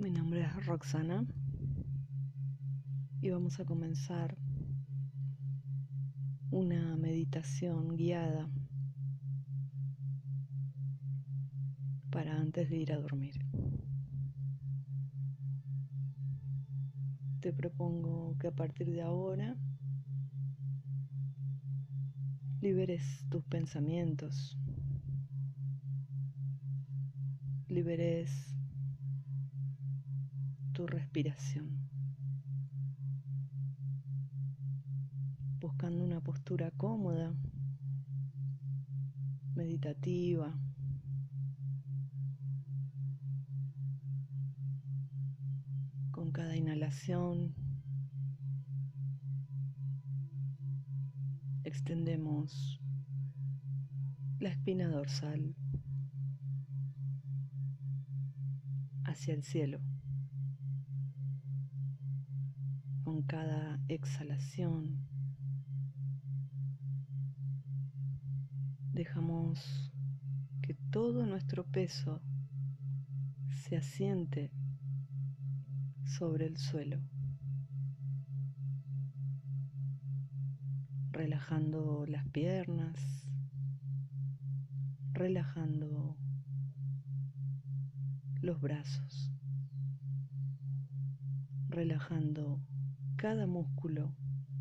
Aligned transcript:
Mi 0.00 0.10
nombre 0.10 0.40
es 0.40 0.64
Roxana 0.64 1.26
y 3.20 3.28
vamos 3.28 3.60
a 3.60 3.66
comenzar 3.66 4.38
una 6.50 6.96
meditación 6.96 7.98
guiada 7.98 8.50
para 12.10 12.40
antes 12.40 12.70
de 12.70 12.78
ir 12.78 12.94
a 12.94 12.98
dormir. 12.98 13.34
Te 17.40 17.52
propongo 17.52 18.38
que 18.38 18.46
a 18.46 18.52
partir 18.52 18.90
de 18.90 19.02
ahora 19.02 19.54
liberes 22.62 23.26
tus 23.28 23.44
pensamientos, 23.44 24.56
liberes 27.80 28.30
tu 30.74 30.86
respiración, 30.86 31.88
buscando 35.60 36.04
una 36.04 36.20
postura 36.20 36.72
cómoda, 36.72 37.34
meditativa. 39.54 40.54
Con 46.10 46.32
cada 46.32 46.54
inhalación 46.54 47.54
extendemos 51.64 52.78
la 54.38 54.50
espina 54.50 54.86
dorsal 54.90 55.56
hacia 59.10 59.34
el 59.34 59.42
cielo. 59.42 59.80
con 63.10 63.22
cada 63.22 63.80
exhalación. 63.88 65.08
Dejamos 68.92 69.92
que 70.62 70.74
todo 70.92 71.26
nuestro 71.26 71.64
peso 71.64 72.22
se 73.52 73.76
asiente 73.76 74.52
sobre 76.04 76.46
el 76.46 76.56
suelo, 76.56 77.00
relajando 81.10 82.06
las 82.06 82.28
piernas, 82.28 83.26
relajando 85.14 86.16
los 88.42 88.58
brazos, 88.60 89.30
relajando 91.68 92.64
cada 93.16 93.46
músculo 93.46 94.16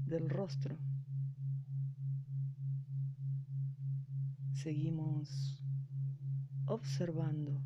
del 0.06 0.30
rostro. 0.30 0.78
Seguimos 4.52 5.64
observando 6.66 7.64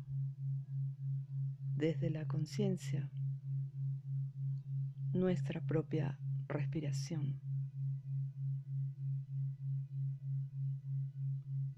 desde 1.74 2.10
la 2.10 2.26
conciencia 2.28 3.10
nuestra 5.12 5.60
propia 5.66 6.16
respiración. 6.46 7.40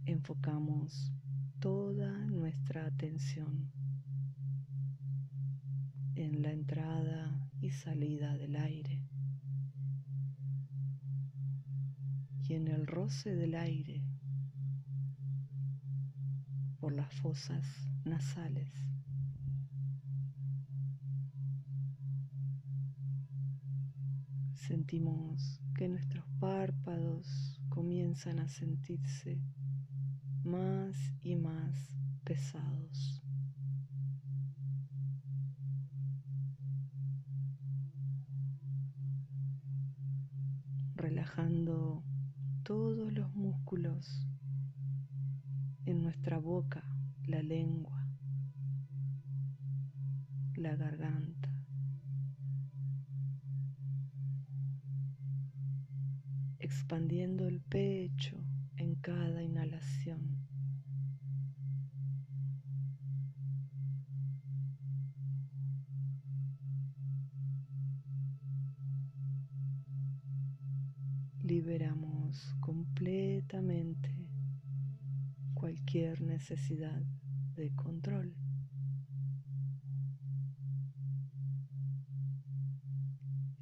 Enfocamos 0.05 1.11
toda 1.59 2.27
nuestra 2.27 2.87
atención 2.87 3.76
en 6.17 6.41
la 6.41 6.51
entrada 6.51 7.51
y 7.61 7.71
salida 7.71 8.39
del 8.39 8.57
aire. 8.57 9.07
Y 12.49 12.55
en 12.55 12.69
el 12.69 12.87
roce 12.87 13.35
del 13.35 13.55
aire 13.55 14.03
por 16.81 16.95
las 16.95 17.13
fosas 17.15 17.67
nasales. 18.05 18.73
Sentimos 24.55 25.61
que 25.75 25.89
nuestros 25.89 26.25
párpados 26.41 27.61
comienzan 27.69 28.39
a 28.39 28.49
sentirse 28.49 29.39
más 30.45 30.97
y 31.23 31.37
más 31.37 31.95
pesados. 32.25 33.16
Relajando 40.97 42.03
todos 42.63 43.13
los 43.13 43.33
músculos 43.35 44.27
en 45.85 46.03
nuestra 46.03 46.39
boca, 46.39 46.83
la 47.27 47.43
lengua, 47.43 48.09
la 50.57 50.75
garganta. 50.75 51.53
Expandiendo 56.59 57.47
el 57.47 57.61
pecho 57.61 58.43
en 58.77 58.95
cada 58.97 59.43
inhalación. 59.43 60.56
Liberamos 71.57 72.55
completamente 72.61 74.29
cualquier 75.55 76.21
necesidad 76.21 77.01
de 77.55 77.75
control. 77.75 78.37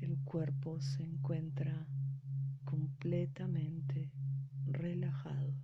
El 0.01 0.19
cuerpo 0.25 0.81
se 0.81 1.05
encuentra 1.05 1.87
completamente 2.65 4.11
relajado. 4.67 5.55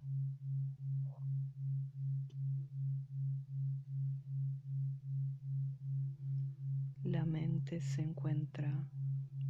La 7.03 7.27
mente 7.27 7.81
se 7.81 8.03
encuentra 8.03 8.89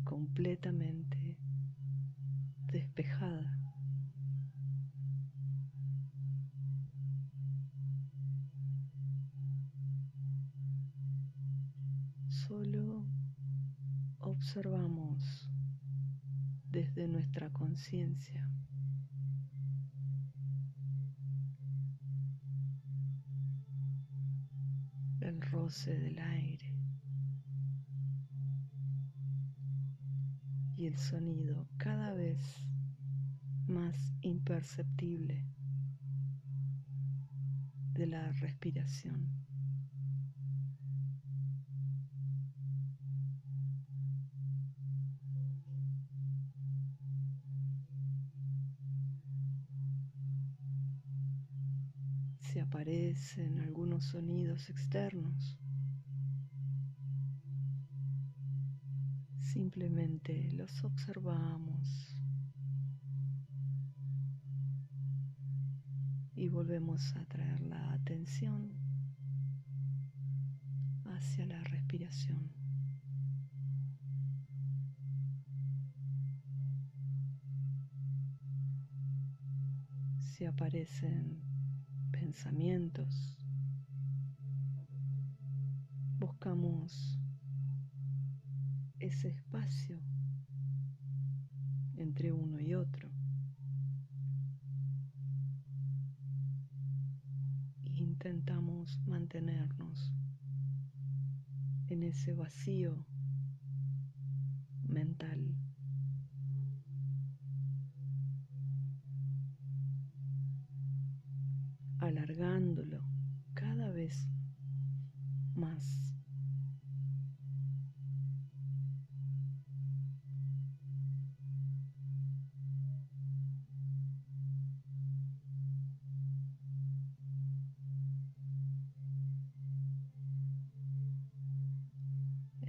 completamente 0.05 1.30
despejada. 2.91 3.57
Solo 12.49 13.07
observamos 14.19 15.49
desde 16.71 17.07
nuestra 17.07 17.51
conciencia. 17.53 18.47
el 25.21 25.41
roce 25.43 25.97
del 25.97 26.19
aire 26.19 26.75
y 30.77 30.87
el 30.87 30.97
sonido 30.97 31.69
cada 31.77 32.15
vez 32.15 32.41
más 33.71 33.97
imperceptible 34.21 35.47
de 37.93 38.07
la 38.07 38.31
respiración. 38.33 39.29
Si 52.41 52.59
aparecen 52.59 53.61
algunos 53.61 54.05
sonidos 54.05 54.69
externos, 54.69 55.61
Simplemente 59.53 60.49
los 60.53 60.85
observamos 60.85 62.17
y 66.41 66.49
volvemos 66.49 67.15
a 67.17 67.25
traer 67.27 67.61
la 67.61 67.93
atención 67.93 68.73
hacia 71.05 71.45
la 71.45 71.63
respiración. 71.65 72.51
Si 80.19 80.47
aparecen 80.47 81.43
pensamientos. 82.11 83.37
Buscamos 86.19 87.19
ese 88.99 89.29
espacio 89.29 90.01
entre 91.99 92.33
uno 92.33 92.59
y 92.61 92.73
otro. 92.75 93.10
Intentamos 98.21 99.01
mantenernos 99.07 100.13
en 101.89 102.03
ese 102.03 102.35
vacío 102.35 103.07
mental. 104.87 105.57
alargándolo 112.01 113.03
cada 113.55 113.91
vez 113.91 114.29
más. 115.55 116.20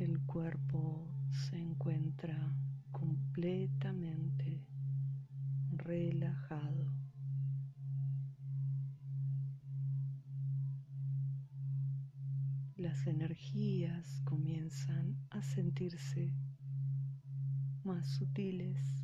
El 0.01 0.19
cuerpo 0.21 1.07
se 1.29 1.59
encuentra 1.59 2.35
completamente 2.91 4.65
relajado. 5.73 6.91
Las 12.77 13.05
energías 13.05 14.23
comienzan 14.25 15.17
a 15.29 15.43
sentirse 15.43 16.33
más 17.83 18.09
sutiles. 18.15 19.00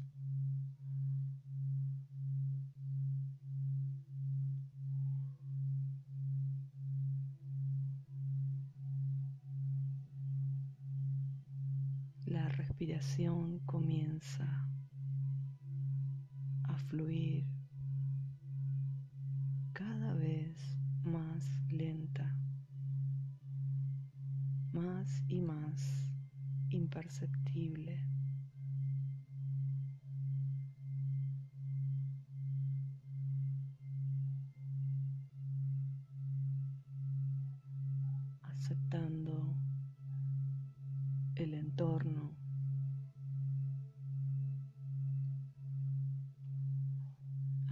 La 12.28 12.50
respiración 12.50 13.60
comienza 13.60 14.70
a 16.64 16.76
fluir 16.90 17.46
cada 19.72 20.14
vez 20.14 20.58
más 21.06 21.46
lenta, 21.72 22.36
más 24.74 25.24
y 25.30 25.40
más 25.40 26.12
imperceptible. 26.70 28.06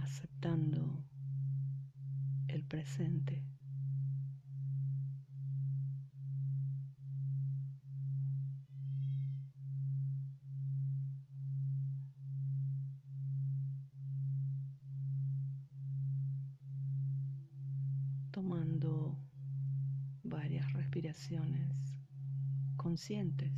Aceptando 0.06 1.04
el 2.46 2.62
presente. 2.64 3.42
Tomando 18.30 19.18
varias 20.22 20.72
respiraciones 20.72 21.96
conscientes. 22.76 23.52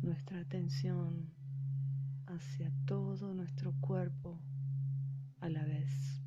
Nuestra 0.00 0.40
atención 0.40 1.30
hacia 2.26 2.72
todo 2.86 3.34
nuestro 3.34 3.74
cuerpo 3.80 4.40
a 5.40 5.50
la 5.50 5.62
vez. 5.64 6.22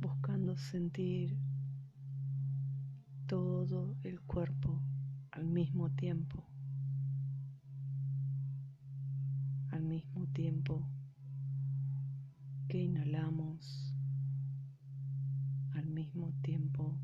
Buscando 0.00 0.56
sentir 0.56 1.36
todo 3.26 3.96
el 4.04 4.20
cuerpo 4.20 4.80
al 5.32 5.46
mismo 5.46 5.90
tiempo, 5.90 6.46
al 9.70 9.82
mismo 9.82 10.28
tiempo 10.28 10.88
que 12.68 12.82
inhalamos, 12.82 13.94
al 15.72 15.86
mismo 15.86 16.32
tiempo 16.42 16.98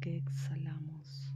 que 0.00 0.16
exhalamos. 0.16 1.32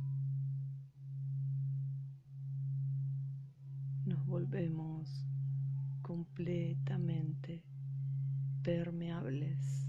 Nos 4.04 4.24
volvemos 4.26 5.26
completamente 6.02 7.64
permeables 8.62 9.88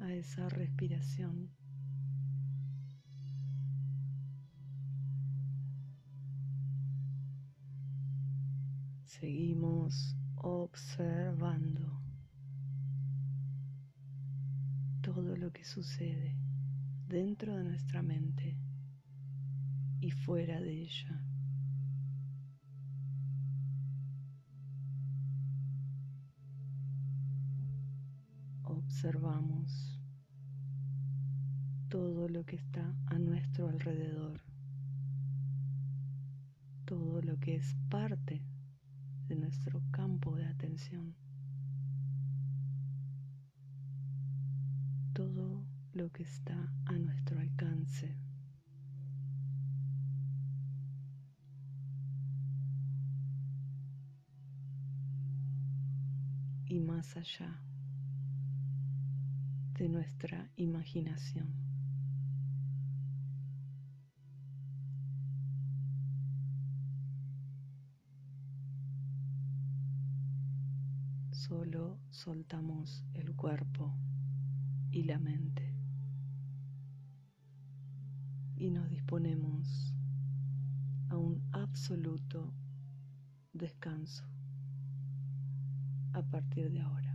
a 0.00 0.12
esa 0.12 0.48
respiración. 0.48 1.50
Seguimos 9.04 10.16
observando 10.48 12.00
todo 15.00 15.36
lo 15.36 15.50
que 15.50 15.64
sucede 15.64 16.36
dentro 17.08 17.56
de 17.56 17.64
nuestra 17.64 18.00
mente 18.00 18.56
y 20.00 20.12
fuera 20.12 20.60
de 20.60 20.82
ella. 20.82 21.20
Observamos 28.62 30.00
todo 31.88 32.28
lo 32.28 32.46
que 32.46 32.54
está 32.54 32.94
a 33.06 33.18
nuestro 33.18 33.68
alrededor, 33.68 34.40
todo 36.84 37.20
lo 37.20 37.36
que 37.40 37.56
es 37.56 37.74
parte 37.90 38.44
de 39.28 39.36
nuestro 39.36 39.82
campo 39.90 40.36
de 40.36 40.46
atención, 40.46 41.14
todo 45.12 45.64
lo 45.92 46.12
que 46.12 46.22
está 46.22 46.72
a 46.86 46.92
nuestro 46.92 47.40
alcance. 47.40 48.14
Y 56.68 56.80
más 56.80 57.16
allá 57.16 57.60
de 59.78 59.88
nuestra 59.88 60.50
imaginación. 60.56 61.65
Solo 71.36 71.98
soltamos 72.10 73.04
el 73.12 73.36
cuerpo 73.36 73.94
y 74.90 75.02
la 75.02 75.18
mente 75.18 75.76
y 78.56 78.70
nos 78.70 78.88
disponemos 78.88 79.94
a 81.10 81.18
un 81.18 81.46
absoluto 81.52 82.54
descanso 83.52 84.24
a 86.14 86.22
partir 86.22 86.72
de 86.72 86.80
ahora. 86.80 87.14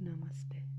Namaste. 0.00 0.75